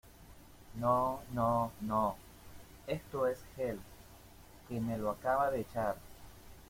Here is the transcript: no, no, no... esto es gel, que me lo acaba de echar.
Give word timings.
no, 0.79 1.19
no, 1.31 1.71
no... 1.81 2.15
esto 2.87 3.27
es 3.27 3.37
gel, 3.55 3.79
que 4.67 4.79
me 4.81 4.97
lo 4.97 5.11
acaba 5.11 5.51
de 5.51 5.61
echar. 5.61 5.95